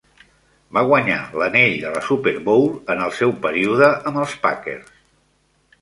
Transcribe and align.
Va 0.77 0.81
guanyar 0.91 1.17
l'anell 1.41 1.75
de 1.85 1.93
la 1.97 2.03
Super 2.07 2.35
Bowl 2.49 2.67
en 2.95 3.07
el 3.09 3.17
seu 3.21 3.37
període 3.47 3.95
amb 4.01 4.23
els 4.27 4.39
Packers. 4.49 4.95